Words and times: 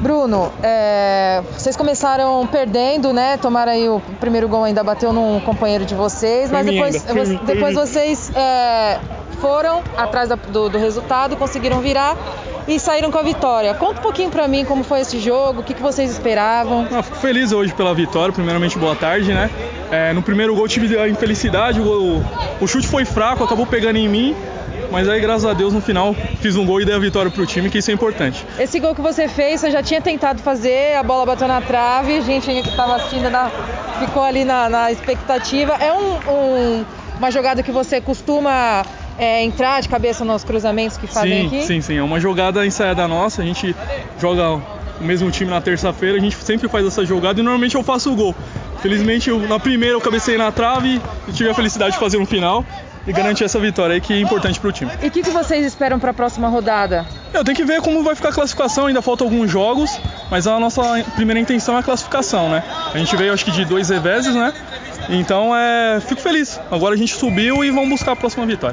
Bruno, 0.00 0.52
é, 0.62 1.42
vocês 1.52 1.76
começaram 1.76 2.46
perdendo, 2.46 3.12
né? 3.12 3.36
Tomaram 3.36 3.72
aí 3.72 3.88
o 3.88 4.00
primeiro 4.20 4.48
gol 4.48 4.64
ainda 4.64 4.84
bateu 4.84 5.12
num 5.12 5.40
companheiro 5.40 5.84
de 5.84 5.94
vocês, 5.94 6.50
mas 6.50 6.64
depois, 6.64 7.02
depois 7.44 7.74
vocês 7.74 8.30
é, 8.34 9.00
foram 9.40 9.82
atrás 9.96 10.28
do, 10.28 10.68
do, 10.68 10.78
resultado, 10.78 11.36
conseguiram 11.36 11.80
virar 11.80 12.16
e 12.68 12.78
saíram 12.78 13.10
com 13.10 13.18
a 13.18 13.22
vitória. 13.22 13.74
Conta 13.74 13.98
um 13.98 14.02
pouquinho 14.02 14.30
para 14.30 14.46
mim 14.46 14.64
como 14.64 14.84
foi 14.84 15.00
esse 15.00 15.18
jogo, 15.18 15.60
o 15.60 15.64
que, 15.64 15.74
que 15.74 15.82
vocês 15.82 16.12
esperavam. 16.12 16.86
Ah, 16.92 17.02
fico 17.02 17.16
feliz 17.16 17.50
hoje 17.50 17.72
pela 17.74 17.92
vitória, 17.92 18.32
primeiramente 18.32 18.78
boa 18.78 18.94
tarde, 18.94 19.32
né? 19.32 19.50
É, 19.90 20.12
no 20.12 20.22
primeiro 20.22 20.54
gol 20.54 20.68
tive 20.68 20.96
a 20.96 21.08
infelicidade, 21.08 21.80
o, 21.80 22.22
o 22.60 22.66
chute 22.68 22.86
foi 22.86 23.04
fraco, 23.04 23.42
acabou 23.42 23.66
pegando 23.66 23.96
em 23.96 24.08
mim, 24.08 24.36
mas 24.90 25.08
aí, 25.08 25.20
graças 25.20 25.44
a 25.44 25.52
Deus, 25.52 25.72
no 25.72 25.80
final 25.80 26.14
fiz 26.40 26.56
um 26.56 26.64
gol 26.64 26.80
e 26.80 26.84
dei 26.84 26.94
a 26.94 26.98
vitória 26.98 27.30
pro 27.30 27.44
time, 27.46 27.70
que 27.70 27.78
isso 27.78 27.90
é 27.90 27.94
importante. 27.94 28.44
Esse 28.58 28.80
gol 28.80 28.94
que 28.94 29.00
você 29.00 29.28
fez, 29.28 29.60
você 29.60 29.70
já 29.70 29.82
tinha 29.82 30.00
tentado 30.00 30.42
fazer, 30.42 30.96
a 30.96 31.02
bola 31.02 31.26
bateu 31.26 31.48
na 31.48 31.60
trave, 31.60 32.18
a 32.18 32.20
gente 32.20 32.46
que 32.46 32.68
estava 32.68 32.96
assistindo 32.96 33.30
na, 33.30 33.50
ficou 33.98 34.22
ali 34.22 34.44
na, 34.44 34.68
na 34.68 34.92
expectativa. 34.92 35.74
É 35.74 35.92
um, 35.92 36.14
um, 36.30 36.84
uma 37.18 37.30
jogada 37.30 37.62
que 37.62 37.70
você 37.70 38.00
costuma 38.00 38.84
é, 39.18 39.42
entrar 39.42 39.80
de 39.82 39.88
cabeça 39.88 40.24
nos 40.24 40.44
cruzamentos 40.44 40.96
que 40.96 41.06
fazem 41.06 41.48
sim, 41.48 41.56
aqui? 41.56 41.66
Sim, 41.66 41.80
sim, 41.80 41.96
é 41.96 42.02
uma 42.02 42.20
jogada 42.20 42.64
ensaiada 42.66 43.06
nossa, 43.06 43.42
a 43.42 43.44
gente 43.44 43.74
joga 44.18 44.54
o 45.00 45.04
mesmo 45.04 45.30
time 45.30 45.50
na 45.50 45.60
terça-feira, 45.60 46.16
a 46.16 46.20
gente 46.20 46.36
sempre 46.36 46.68
faz 46.68 46.86
essa 46.86 47.04
jogada 47.04 47.40
e 47.40 47.42
normalmente 47.42 47.74
eu 47.74 47.82
faço 47.82 48.12
o 48.12 48.16
gol. 48.16 48.34
Felizmente, 48.80 49.28
eu, 49.28 49.40
na 49.40 49.58
primeira 49.58 49.96
eu 49.96 50.00
cabecei 50.00 50.38
na 50.38 50.52
trave 50.52 51.00
e 51.26 51.32
tive 51.32 51.50
a 51.50 51.54
felicidade 51.54 51.94
de 51.94 51.98
fazer 51.98 52.18
no 52.18 52.26
final 52.26 52.64
e 53.08 53.12
garantir 53.12 53.44
essa 53.44 53.58
vitória 53.58 53.94
aí 53.94 54.00
que 54.00 54.12
é 54.12 54.20
importante 54.20 54.60
para 54.60 54.68
o 54.68 54.72
time. 54.72 54.90
E 55.02 55.08
o 55.08 55.10
que, 55.10 55.22
que, 55.22 55.30
vocês 55.30 55.64
esperam 55.64 55.98
para 55.98 56.10
a 56.10 56.14
próxima 56.14 56.46
rodada? 56.46 57.06
Eu 57.32 57.42
tenho 57.42 57.56
que 57.56 57.64
ver 57.64 57.80
como 57.80 58.02
vai 58.02 58.14
ficar 58.14 58.28
a 58.28 58.32
classificação, 58.32 58.86
ainda 58.86 59.00
faltam 59.00 59.26
alguns 59.26 59.50
jogos, 59.50 59.98
mas 60.30 60.46
a 60.46 60.60
nossa 60.60 60.82
primeira 61.16 61.40
intenção 61.40 61.76
é 61.76 61.80
a 61.80 61.82
classificação, 61.82 62.50
né? 62.50 62.62
A 62.92 62.98
gente 62.98 63.16
veio 63.16 63.32
acho 63.32 63.44
que 63.44 63.50
de 63.50 63.64
dois 63.64 63.88
reveses, 63.88 64.34
né? 64.34 64.52
Então 65.08 65.56
é, 65.56 66.00
fico 66.00 66.20
feliz. 66.20 66.60
Agora 66.70 66.94
a 66.94 66.98
gente 66.98 67.14
subiu 67.14 67.64
e 67.64 67.70
vamos 67.70 67.88
buscar 67.88 68.12
a 68.12 68.16
próxima 68.16 68.44
vitória. 68.44 68.66